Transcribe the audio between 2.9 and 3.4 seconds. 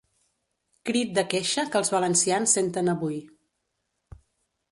avui.